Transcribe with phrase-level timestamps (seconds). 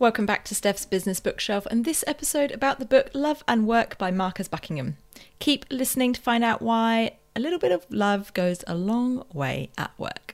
[0.00, 3.98] Welcome back to Steph's Business Bookshelf and this episode about the book Love and Work
[3.98, 4.96] by Marcus Buckingham.
[5.40, 9.68] Keep listening to find out why a little bit of love goes a long way
[9.76, 10.29] at work.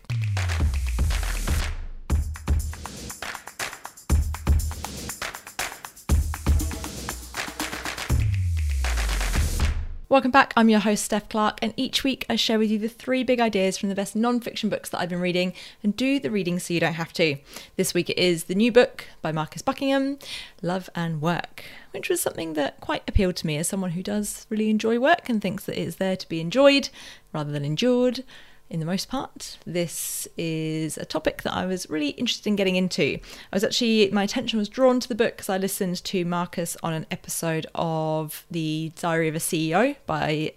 [10.16, 10.54] Welcome back.
[10.56, 13.38] I'm your host, Steph Clark, and each week I share with you the three big
[13.38, 15.52] ideas from the best non fiction books that I've been reading
[15.82, 17.36] and do the reading so you don't have to.
[17.76, 20.18] This week it is the new book by Marcus Buckingham,
[20.62, 24.46] Love and Work, which was something that quite appealed to me as someone who does
[24.48, 26.88] really enjoy work and thinks that it is there to be enjoyed
[27.34, 28.24] rather than endured
[28.68, 29.58] in the most part.
[29.64, 33.18] This is a topic that I was really interested in getting into.
[33.52, 36.76] I was actually, my attention was drawn to the book because I listened to Marcus
[36.82, 40.52] on an episode of The Diary of a CEO by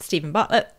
[0.00, 0.72] Steven Bartlett.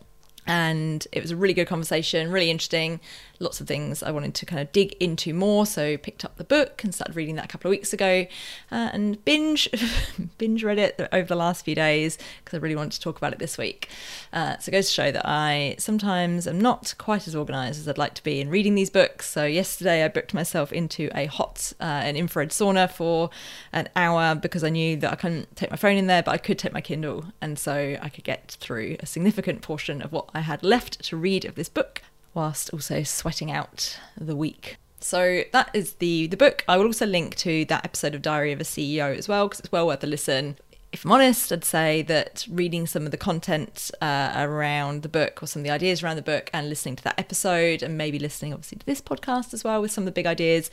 [0.47, 2.99] And it was a really good conversation, really interesting
[3.39, 5.65] lots of things I wanted to kind of dig into more.
[5.65, 8.25] So picked up the book and started reading that a couple of weeks ago,
[8.71, 9.69] uh, and binge
[10.37, 13.33] binge read it over the last few days because I really wanted to talk about
[13.33, 13.89] it this week.
[14.31, 17.87] Uh, so it goes to show that I sometimes am not quite as organised as
[17.87, 19.29] I'd like to be in reading these books.
[19.29, 23.29] So yesterday I booked myself into a hot uh, an infrared sauna for
[23.71, 26.37] an hour because I knew that I couldn't take my phone in there, but I
[26.37, 30.29] could take my Kindle, and so I could get through a significant portion of what
[30.33, 32.01] I had left to read of this book
[32.33, 34.77] whilst also sweating out the week.
[34.99, 36.63] So that is the the book.
[36.67, 39.59] I will also link to that episode of Diary of a CEO as well because
[39.59, 40.57] it's well worth a listen.
[40.91, 45.43] If I'm honest, I'd say that reading some of the content uh, around the book
[45.43, 48.17] or some of the ideas around the book and listening to that episode and maybe
[48.17, 50.71] listening obviously to this podcast as well with some of the big ideas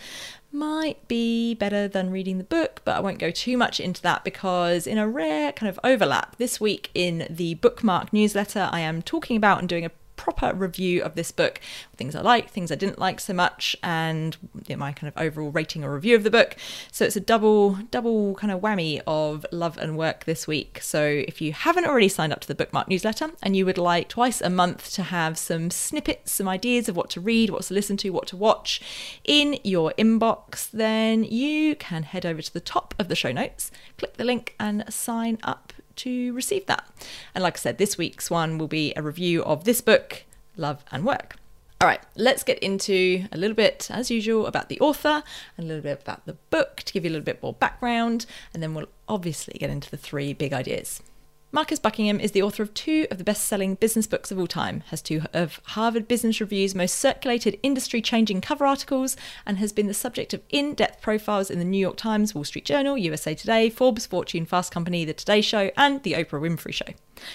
[0.50, 4.24] might be better than reading the book, but I won't go too much into that
[4.24, 9.02] because in a rare kind of overlap this week in the bookmark newsletter, I am
[9.02, 11.60] talking about and doing a proper review of this book
[11.96, 14.36] things I like, things I didn't like so much, and
[14.66, 16.56] you my kind of overall rating or review of the book.
[16.92, 20.80] So it's a double, double kind of whammy of love and work this week.
[20.82, 24.08] So if you haven't already signed up to the bookmark newsletter and you would like
[24.08, 27.74] twice a month to have some snippets, some ideas of what to read, what to
[27.74, 28.80] listen to, what to watch
[29.24, 33.70] in your inbox, then you can head over to the top of the show notes,
[33.98, 36.84] click the link, and sign up to receive that.
[37.34, 40.24] And like I said, this week's one will be a review of this book,
[40.56, 41.36] Love and Work.
[41.80, 45.22] All right, let's get into a little bit, as usual, about the author,
[45.56, 48.24] and a little bit about the book to give you a little bit more background,
[48.54, 51.02] and then we'll obviously get into the three big ideas.
[51.56, 54.46] Marcus Buckingham is the author of two of the best selling business books of all
[54.46, 59.72] time, has two of Harvard Business Review's most circulated industry changing cover articles, and has
[59.72, 62.98] been the subject of in depth profiles in the New York Times, Wall Street Journal,
[62.98, 66.92] USA Today, Forbes, Fortune, Fast Company, The Today Show, and The Oprah Winfrey Show.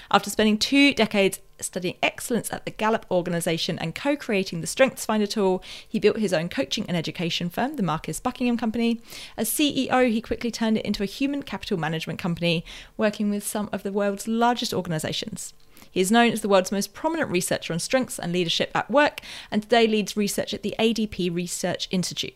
[0.09, 5.05] After spending two decades studying excellence at the Gallup organization and co creating the Strengths
[5.05, 9.01] Finder tool, he built his own coaching and education firm, the Marcus Buckingham Company.
[9.37, 12.65] As CEO, he quickly turned it into a human capital management company,
[12.97, 15.53] working with some of the world's largest organizations.
[15.89, 19.19] He is known as the world's most prominent researcher on strengths and leadership at work,
[19.49, 22.35] and today leads research at the ADP Research Institute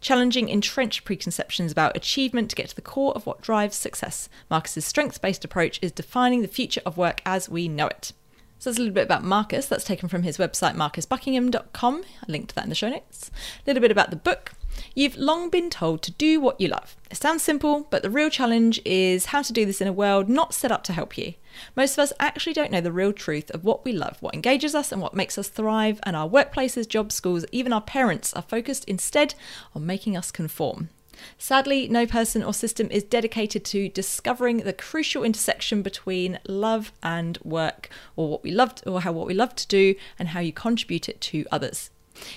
[0.00, 4.28] challenging entrenched preconceptions about achievement to get to the core of what drives success.
[4.50, 8.12] Marcus's strengths-based approach is defining the future of work as we know it.
[8.58, 9.66] So that's a little bit about Marcus.
[9.66, 12.04] That's taken from his website, marcusbuckingham.com.
[12.04, 13.30] I linked to that in the show notes.
[13.58, 14.52] A little bit about the book.
[14.94, 16.96] You've long been told to do what you love.
[17.10, 20.28] It sounds simple, but the real challenge is how to do this in a world
[20.28, 21.34] not set up to help you.
[21.76, 24.74] Most of us actually don't know the real truth of what we love, what engages
[24.74, 28.42] us, and what makes us thrive, and our workplaces, jobs, schools, even our parents are
[28.42, 29.34] focused instead
[29.74, 30.90] on making us conform.
[31.38, 37.38] Sadly, no person or system is dedicated to discovering the crucial intersection between love and
[37.42, 40.52] work, or what we love, or how what we love to do, and how you
[40.52, 41.90] contribute it to others.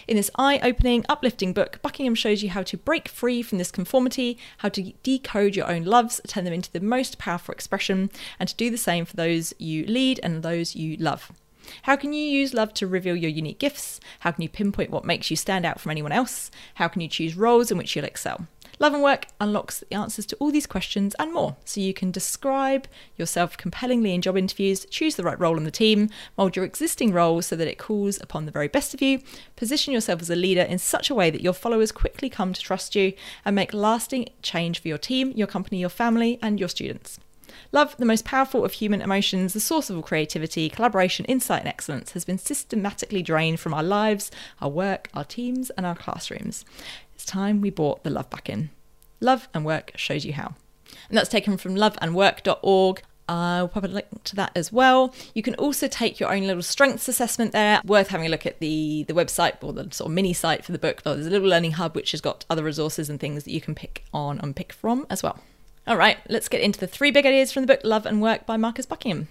[0.07, 3.71] In this eye opening, uplifting book, Buckingham shows you how to break free from this
[3.71, 8.49] conformity, how to decode your own loves, turn them into the most powerful expression, and
[8.49, 11.31] to do the same for those you lead and those you love.
[11.83, 13.99] How can you use love to reveal your unique gifts?
[14.21, 16.49] How can you pinpoint what makes you stand out from anyone else?
[16.75, 18.47] How can you choose roles in which you'll excel?
[18.79, 22.11] Love and Work unlocks the answers to all these questions and more, so you can
[22.11, 26.63] describe yourself compellingly in job interviews, choose the right role in the team, mould your
[26.63, 29.19] existing role so that it calls upon the very best of you,
[29.55, 32.61] position yourself as a leader in such a way that your followers quickly come to
[32.61, 33.13] trust you,
[33.43, 37.19] and make lasting change for your team, your company, your family, and your students.
[37.71, 41.67] Love, the most powerful of human emotions, the source of all creativity, collaboration, insight, and
[41.67, 44.29] excellence, has been systematically drained from our lives,
[44.61, 46.63] our work, our teams, and our classrooms.
[47.15, 48.69] It's time we brought the love back in.
[49.19, 50.55] Love and Work shows you how.
[51.09, 53.01] And that's taken from loveandwork.org.
[53.29, 55.13] I'll uh, pop a link to that as well.
[55.33, 57.81] You can also take your own little strengths assessment there.
[57.83, 60.71] Worth having a look at the, the website or the sort of mini site for
[60.71, 61.01] the book.
[61.01, 63.75] There's a little learning hub which has got other resources and things that you can
[63.75, 65.39] pick on and pick from as well.
[65.85, 68.45] All right, let's get into the three big ideas from the book Love and Work
[68.45, 69.27] by Marcus Buckingham.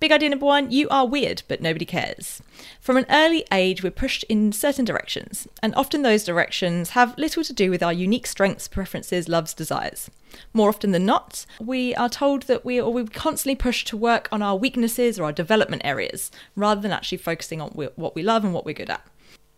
[0.00, 2.42] Big idea number one you are weird, but nobody cares.
[2.80, 7.44] From an early age, we're pushed in certain directions, and often those directions have little
[7.44, 10.10] to do with our unique strengths, preferences, loves, desires.
[10.52, 14.28] More often than not, we are told that we are we constantly pushed to work
[14.32, 18.44] on our weaknesses or our development areas, rather than actually focusing on what we love
[18.44, 19.06] and what we're good at.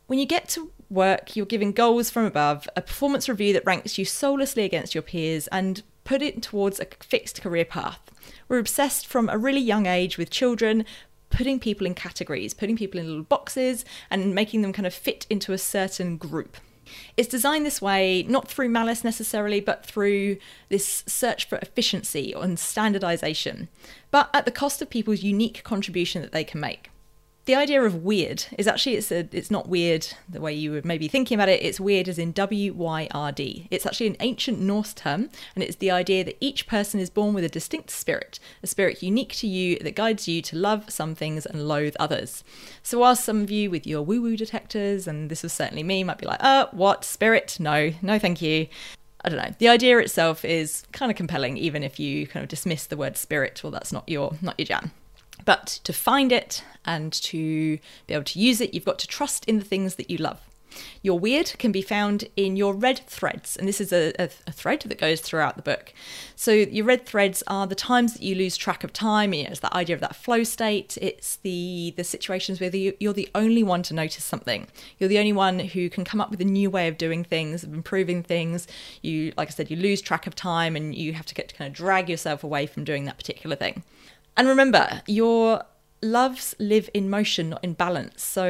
[0.07, 3.99] When you get to work, you're given goals from above, a performance review that ranks
[3.99, 8.01] you soullessly against your peers, and put it towards a fixed career path.
[8.49, 10.85] We're obsessed from a really young age with children
[11.31, 15.27] putting people in categories, putting people in little boxes, and making them kind of fit
[15.29, 16.57] into a certain group.
[17.17, 20.37] It's designed this way not through malice necessarily, but through
[20.69, 23.69] this search for efficiency and standardization,
[24.11, 26.91] but at the cost of people's unique contribution that they can make
[27.47, 30.85] the idea of weird is actually it's a, it's not weird the way you would
[30.85, 31.63] maybe thinking about it.
[31.63, 33.69] It's weird as in W Y R D.
[33.71, 37.35] It's actually an ancient Norse term, and it's the idea that each person is born
[37.35, 41.15] with a distinct spirit, a spirit unique to you that guides you to love some
[41.15, 42.43] things and loathe others.
[42.83, 46.03] So while some of you with your woo woo detectors, and this was certainly me,
[46.03, 47.59] might be like, uh, what spirit?
[47.61, 48.67] No, no, thank you.
[49.25, 49.55] I don't know.
[49.59, 53.17] The idea itself is kind of compelling, even if you kind of dismiss the word
[53.17, 53.61] spirit.
[53.63, 54.91] Well, that's not your not your jam.
[55.45, 59.45] But to find it and to be able to use it, you've got to trust
[59.47, 60.41] in the things that you love.
[61.03, 64.53] Your weird can be found in your red threads, and this is a, a, a,
[64.53, 65.93] thread that goes throughout the book.
[66.35, 69.33] So, your red threads are the times that you lose track of time.
[69.33, 70.99] You know, it's the idea of that flow state.
[71.01, 74.67] It's the the situations where the, you're the only one to notice something.
[74.99, 77.63] You're the only one who can come up with a new way of doing things,
[77.63, 78.67] of improving things.
[79.03, 81.55] You, like I said, you lose track of time, and you have to get to
[81.55, 83.83] kind of drag yourself away from doing that particular thing.
[84.37, 85.65] And remember, your
[86.03, 88.23] loves live in motion, not in balance.
[88.23, 88.45] So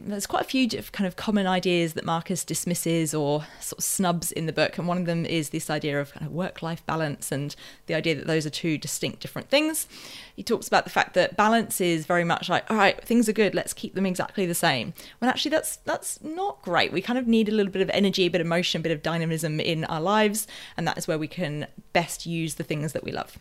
[0.00, 4.30] there's quite a few kind of common ideas that Marcus dismisses or sort of snubs
[4.32, 4.78] in the book.
[4.78, 7.54] And one of them is this idea of kind of work life balance and
[7.86, 9.88] the idea that those are two distinct different things.
[10.34, 13.32] He talks about the fact that balance is very much like, all right, things are
[13.32, 14.94] good, let's keep them exactly the same.
[15.18, 16.92] When actually that's that's not great.
[16.92, 18.92] We kind of need a little bit of energy, a bit of motion, a bit
[18.92, 20.46] of dynamism in our lives,
[20.76, 23.38] and that is where we can best use the things that we love.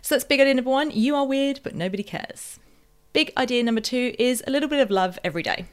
[0.00, 2.58] So that's big idea number one you are weird, but nobody cares.
[3.12, 5.66] Big idea number two is a little bit of love every day.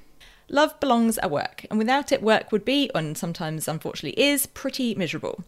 [0.49, 4.95] Love belongs at work, and without it, work would be, and sometimes unfortunately is, pretty
[4.95, 5.43] miserable.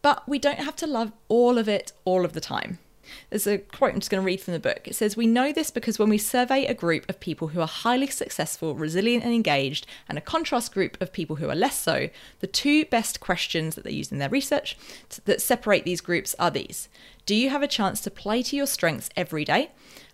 [0.00, 2.78] But we don't have to love all of it all of the time.
[3.30, 4.86] There's a quote I'm just going to read from the book.
[4.86, 7.66] It says, We know this because when we survey a group of people who are
[7.66, 12.08] highly successful, resilient, and engaged, and a contrast group of people who are less so,
[12.40, 14.76] the two best questions that they use in their research
[15.24, 16.88] that separate these groups are these
[17.26, 19.70] Do you have a chance to play to your strengths every day?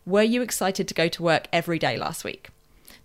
[0.06, 2.50] Were you excited to go to work every day last week?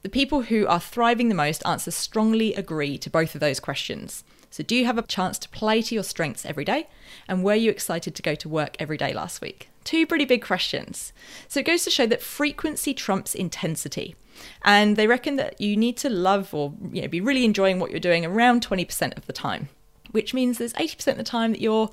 [0.01, 4.23] The people who are thriving the most answer strongly agree to both of those questions.
[4.51, 6.88] So, do you have a chance to play to your strengths every day?
[7.27, 9.67] And were you excited to go to work every day last week?
[9.85, 11.13] Two pretty big questions.
[11.47, 14.15] So, it goes to show that frequency trumps intensity.
[14.63, 17.91] And they reckon that you need to love or you know, be really enjoying what
[17.91, 19.69] you're doing around 20% of the time,
[20.11, 21.89] which means there's 80% of the time that you're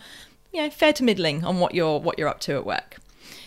[0.52, 2.98] you know, fair to middling on what you're what you're up to at work.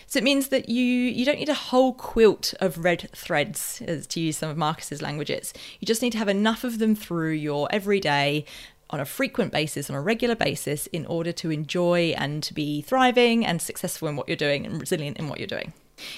[0.08, 4.06] So it means that you you don't need a whole quilt of red threads, as
[4.08, 5.52] to use some of Marcus's languages.
[5.80, 8.44] You just need to have enough of them through your everyday
[8.90, 12.82] on a frequent basis, on a regular basis, in order to enjoy and to be
[12.82, 15.72] thriving and successful in what you're doing and resilient in what you're doing.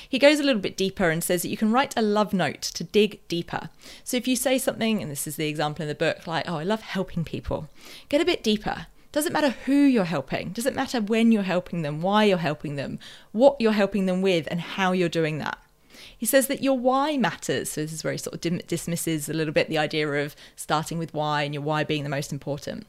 [0.09, 2.63] He goes a little bit deeper and says that you can write a love note
[2.63, 3.71] to dig deeper.
[4.05, 6.57] So if you say something, and this is the example in the book, like, oh,
[6.57, 7.69] I love helping people,
[8.09, 8.87] get a bit deeper.
[9.13, 12.99] Doesn't matter who you're helping, doesn't matter when you're helping them, why you're helping them,
[13.33, 15.59] what you're helping them with, and how you're doing that.
[16.19, 17.71] He says that your why matters.
[17.71, 20.35] So this is where he sort of dim- dismisses a little bit the idea of
[20.57, 22.87] starting with why and your why being the most important.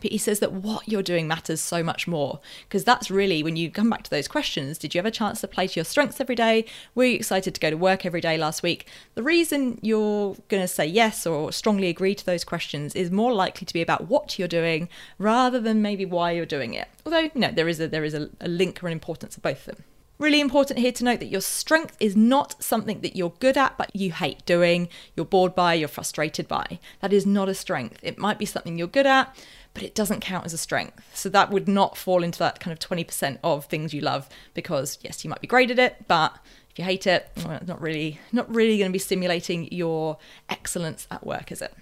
[0.00, 3.56] But he says that what you're doing matters so much more because that's really when
[3.56, 5.84] you come back to those questions did you have a chance to play to your
[5.84, 6.64] strengths every day?
[6.94, 8.86] Were you excited to go to work every day last week?
[9.14, 13.32] The reason you're going to say yes or strongly agree to those questions is more
[13.32, 16.88] likely to be about what you're doing rather than maybe why you're doing it.
[17.04, 19.42] Although, you know, there is a, there is a, a link or an importance of
[19.42, 19.84] both of them.
[20.18, 23.78] Really important here to note that your strength is not something that you're good at
[23.78, 26.80] but you hate doing, you're bored by, you're frustrated by.
[27.00, 28.00] That is not a strength.
[28.02, 29.36] It might be something you're good at,
[29.74, 31.04] but it doesn't count as a strength.
[31.14, 34.98] So that would not fall into that kind of 20% of things you love because
[35.02, 36.36] yes, you might be great at it, but
[36.68, 41.06] if you hate it, well, not really not really going to be stimulating your excellence
[41.12, 41.72] at work, is it?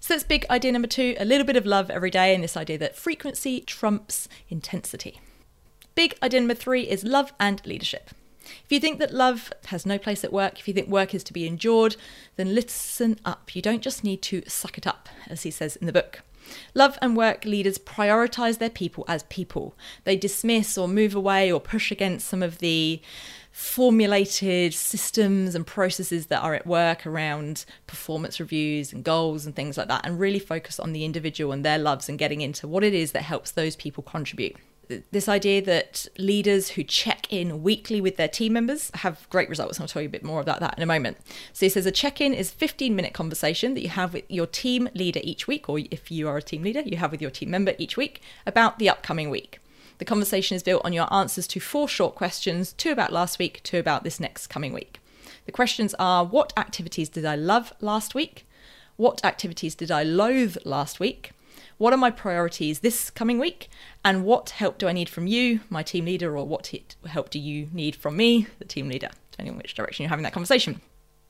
[0.00, 2.56] So that's big idea number 2, a little bit of love every day and this
[2.56, 5.20] idea that frequency trumps intensity.
[5.94, 8.10] Big idea number three is love and leadership.
[8.44, 11.22] If you think that love has no place at work, if you think work is
[11.24, 11.96] to be endured,
[12.36, 13.54] then listen up.
[13.54, 16.22] You don't just need to suck it up, as he says in the book.
[16.74, 19.76] Love and work leaders prioritize their people as people.
[20.04, 23.00] They dismiss or move away or push against some of the
[23.52, 29.76] formulated systems and processes that are at work around performance reviews and goals and things
[29.76, 32.82] like that, and really focus on the individual and their loves and getting into what
[32.82, 34.56] it is that helps those people contribute
[35.10, 39.80] this idea that leaders who check in weekly with their team members have great results.
[39.80, 41.18] I'll tell you a bit more about that in a moment.
[41.52, 44.46] So he says a check in is 15 minute conversation that you have with your
[44.46, 47.30] team leader each week, or if you are a team leader, you have with your
[47.30, 49.58] team member each week about the upcoming week.
[49.98, 53.60] The conversation is built on your answers to four short questions two about last week,
[53.62, 54.98] two about this next coming week.
[55.46, 58.46] The questions are What activities did I love last week?
[58.96, 61.32] What activities did I loathe last week?
[61.82, 63.68] What are my priorities this coming week?
[64.04, 66.72] And what help do I need from you, my team leader, or what
[67.08, 70.22] help do you need from me, the team leader, depending on which direction you're having
[70.22, 70.80] that conversation?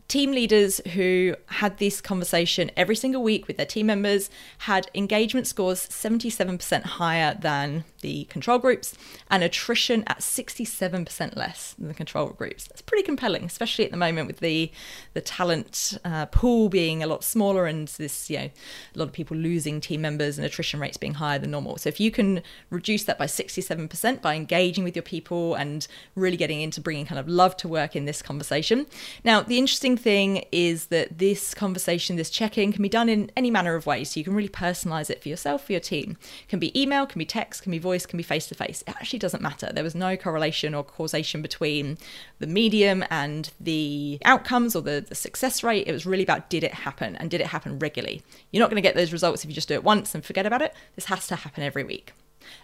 [0.09, 4.29] team leaders who had this conversation every single week with their team members
[4.59, 8.95] had engagement scores 77% higher than the control groups
[9.31, 12.69] and attrition at 67% less than the control groups.
[12.69, 14.71] That's pretty compelling, especially at the moment with the
[15.15, 18.51] the talent uh, pool being a lot smaller and this, you know,
[18.95, 21.79] a lot of people losing team members and attrition rates being higher than normal.
[21.79, 26.37] So if you can reduce that by 67% by engaging with your people and really
[26.37, 28.87] getting into bringing kind of love to work in this conversation.
[29.25, 33.51] Now, the interesting thing is that this conversation, this check-in can be done in any
[33.51, 34.11] manner of ways.
[34.11, 36.17] So you can really personalize it for yourself, for your team.
[36.43, 38.83] It can be email, can be text, can be voice, can be face to face.
[38.87, 39.71] It actually doesn't matter.
[39.73, 41.99] There was no correlation or causation between
[42.39, 45.87] the medium and the outcomes or the, the success rate.
[45.87, 48.23] It was really about did it happen and did it happen regularly.
[48.51, 50.47] You're not going to get those results if you just do it once and forget
[50.47, 50.75] about it.
[50.95, 52.13] This has to happen every week.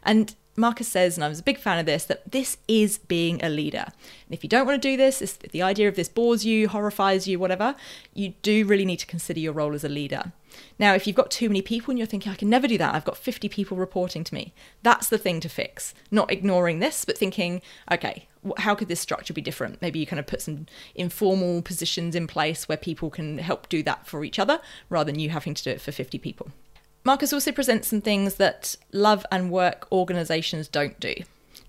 [0.03, 3.43] And Marcus says, and I was a big fan of this, that this is being
[3.45, 3.85] a leader.
[3.87, 6.69] And if you don't want to do this, if the idea of this bores you,
[6.69, 7.77] horrifies you, whatever,
[8.13, 10.33] you do really need to consider your role as a leader.
[10.79, 12.95] Now, if you've got too many people and you're thinking, I can never do that,
[12.95, 15.95] I've got 50 people reporting to me, that's the thing to fix.
[16.11, 18.27] Not ignoring this, but thinking, okay,
[18.59, 19.83] how could this structure be different?
[19.83, 23.83] Maybe you kind of put some informal positions in place where people can help do
[23.83, 26.51] that for each other rather than you having to do it for 50 people.
[27.05, 31.15] Marcus also presents some things that love and work organisations don't do.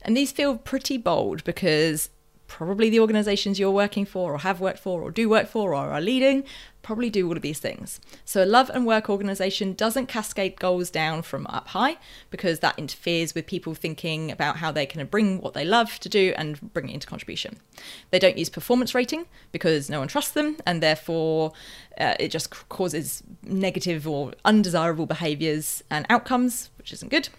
[0.02, 2.10] And these feel pretty bold because
[2.50, 5.92] probably the organizations you're working for or have worked for or do work for or
[5.92, 6.44] are leading
[6.82, 8.00] probably do all of these things.
[8.26, 11.98] So a love and work organization doesn't cascade goals down from up high
[12.32, 16.10] because that interferes with people thinking about how they can bring what they love to
[16.10, 17.58] do and bring it into contribution.
[18.12, 21.54] They don't use performance rating because no one trusts them and therefore
[22.00, 27.30] uh, it just causes negative or undesirable behaviors and outcomes, which isn't good.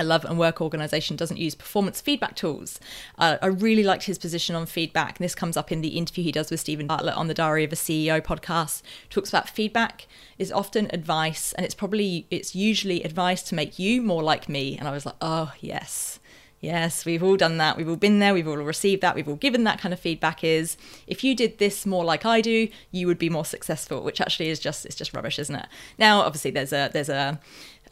[0.00, 2.80] A love and work organization doesn't use performance feedback tools.
[3.18, 5.18] Uh, I really liked his position on feedback.
[5.18, 7.64] And this comes up in the interview he does with Steven Bartlett on the Diary
[7.64, 8.80] of a CEO podcast.
[9.10, 10.06] Talks about feedback
[10.38, 14.78] is often advice, and it's probably it's usually advice to make you more like me.
[14.78, 16.18] And I was like, oh yes.
[16.60, 17.78] Yes, we've all done that.
[17.78, 18.34] We've all been there.
[18.34, 19.14] We've all received that.
[19.14, 20.44] We've all given that kind of feedback.
[20.44, 20.76] Is
[21.06, 24.02] if you did this more like I do, you would be more successful.
[24.02, 25.66] Which actually is just it's just rubbish, isn't it?
[25.98, 27.40] Now, obviously, there's a there's a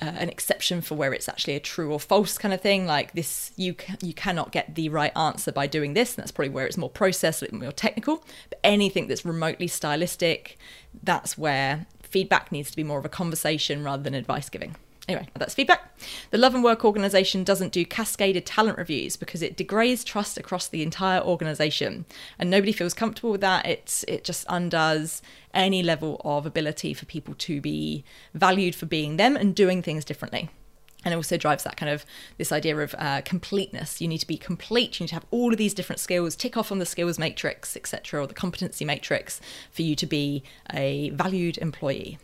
[0.01, 2.87] uh, an exception for where it's actually a true or false kind of thing.
[2.87, 6.51] Like this, you you cannot get the right answer by doing this, and that's probably
[6.51, 8.25] where it's more processed, a little more technical.
[8.49, 10.57] But anything that's remotely stylistic,
[11.03, 14.77] that's where feedback needs to be more of a conversation rather than advice giving.
[15.09, 15.99] Anyway, that's feedback.
[16.31, 20.69] The Love and Work organization doesn't do cascaded talent reviews because it degrades trust across
[20.69, 22.05] the entire organization.
[22.39, 23.65] And nobody feels comfortable with that.
[23.65, 25.23] It's it just undoes
[25.55, 30.05] any level of ability for people to be valued for being them and doing things
[30.05, 30.51] differently
[31.05, 32.05] and it also drives that kind of
[32.39, 35.53] this idea of uh, completeness you need to be complete you need to have all
[35.53, 39.41] of these different skills tick off on the skills matrix etc or the competency matrix
[39.71, 42.19] for you to be a valued employee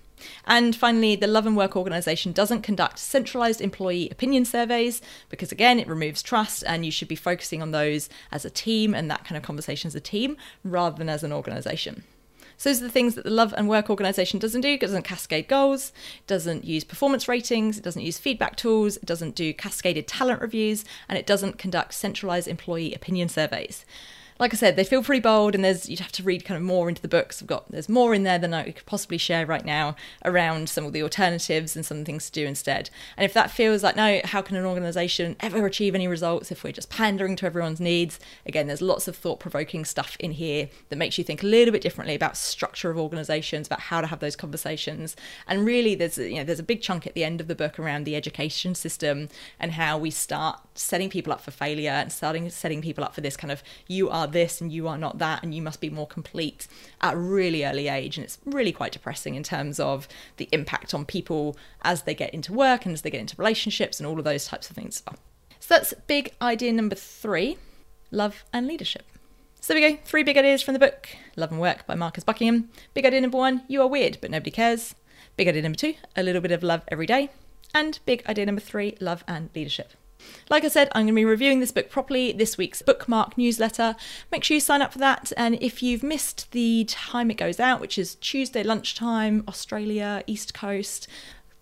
[0.47, 5.79] and finally, the Love and Work organisation doesn't conduct centralised employee opinion surveys because, again,
[5.79, 9.25] it removes trust and you should be focusing on those as a team and that
[9.25, 12.05] kind of conversation as a team rather than as an organisation.
[12.57, 14.75] So those are the things that the Love and Work organisation doesn't do.
[14.75, 15.93] It doesn't cascade goals,
[16.27, 20.85] doesn't use performance ratings, it doesn't use feedback tools, it doesn't do cascaded talent reviews,
[21.09, 23.85] and it doesn't conduct centralised employee opinion surveys
[24.39, 26.65] like I said, they feel pretty bold, and there's you'd have to read kind of
[26.65, 27.41] more into the books.
[27.41, 30.85] I've got there's more in there than I could possibly share right now around some
[30.85, 32.91] of the alternatives and some things to do instead.
[33.17, 36.65] And if that feels like no, how can an organisation ever achieve any results if
[36.65, 38.19] we're just pandering to everyone's needs?
[38.45, 41.83] Again, there's lots of thought-provoking stuff in here that makes you think a little bit
[41.83, 45.15] differently about structure of organisations, about how to have those conversations.
[45.47, 47.79] And really, there's you know there's a big chunk at the end of the book
[47.79, 49.29] around the education system
[49.61, 53.21] and how we start setting people up for failure and starting setting people up for
[53.21, 55.89] this kind of you are this and you are not that and you must be
[55.89, 56.67] more complete
[57.01, 60.93] at a really early age and it's really quite depressing in terms of the impact
[60.93, 64.19] on people as they get into work and as they get into relationships and all
[64.19, 65.03] of those types of things
[65.61, 67.57] so that's big idea number 3
[68.11, 69.05] love and leadership
[69.61, 72.23] so there we go, three big ideas from the book Love and Work by Marcus
[72.23, 72.69] Buckingham.
[72.93, 74.95] Big idea number one, you are weird, but nobody cares.
[75.39, 77.31] Big idea number two, a little bit of love every day.
[77.75, 79.95] And big idea number three, love and leadership.
[80.51, 83.97] Like I said, I'm going to be reviewing this book properly this week's bookmark newsletter.
[84.31, 85.33] Make sure you sign up for that.
[85.37, 90.55] And if you've missed the time it goes out, which is Tuesday lunchtime, Australia, East
[90.55, 91.09] Coast,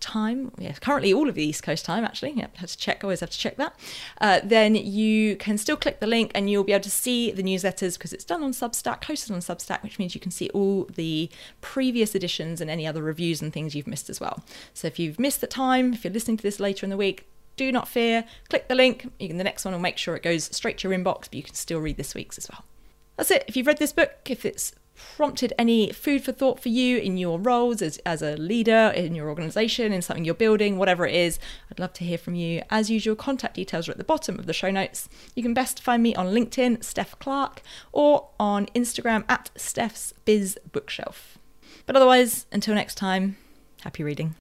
[0.03, 3.21] time, yeah, currently all of the East Coast time actually, yeah, have to check, always
[3.21, 3.73] have to check that,
[4.19, 7.41] uh, then you can still click the link and you'll be able to see the
[7.41, 10.83] newsletters because it's done on Substack, hosted on Substack, which means you can see all
[10.95, 11.29] the
[11.61, 14.43] previous editions and any other reviews and things you've missed as well.
[14.73, 17.25] So if you've missed the time, if you're listening to this later in the week,
[17.55, 19.11] do not fear, click the link.
[19.19, 21.43] Can, the next one will make sure it goes straight to your inbox, but you
[21.43, 22.63] can still read this week's as well.
[23.17, 23.45] That's it.
[23.47, 24.73] If you've read this book, if it's
[25.15, 29.15] prompted any food for thought for you in your roles as, as a leader in
[29.15, 31.39] your organization, in something you're building, whatever it is,
[31.71, 32.61] I'd love to hear from you.
[32.69, 35.09] As usual, contact details are at the bottom of the show notes.
[35.35, 40.59] You can best find me on LinkedIn, Steph Clark, or on Instagram at Steph's Biz
[40.71, 41.37] Bookshelf.
[41.85, 43.37] But otherwise, until next time,
[43.81, 44.35] happy reading.